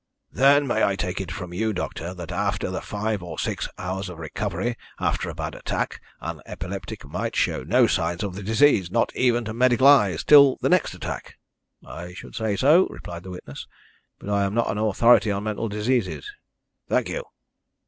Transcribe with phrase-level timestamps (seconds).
[0.31, 4.09] "Then, may I take it from you, doctor, that after the five or six hours
[4.09, 9.15] recovery after a bad attack an epileptic might show no signs of the disease not
[9.15, 11.37] even to medical eyes till the next attack?"
[11.85, 13.67] "I should say so," replied the witness.
[14.17, 16.31] "But I am not an authority on mental diseases."
[16.89, 17.23] "Thank you."